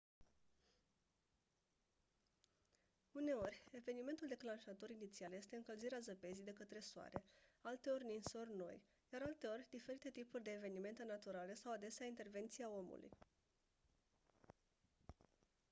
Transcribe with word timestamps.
uneori 3.11 3.63
evenimentul 3.71 4.27
declanșator 4.27 4.89
inițial 4.89 5.33
este 5.33 5.55
încălzirea 5.55 5.99
zăpezii 5.99 6.43
de 6.43 6.53
către 6.53 6.79
soare 6.79 7.23
alteori 7.61 8.03
ninsori 8.05 8.55
noi 8.55 8.83
iar 9.13 9.21
alteori 9.21 9.67
diferite 9.69 10.09
tipuri 10.09 10.43
de 10.43 10.51
evenimente 10.51 11.03
naturale 11.03 11.53
sau 11.53 11.71
adesea 11.73 12.05
intervenția 12.07 12.69
omului 12.69 13.11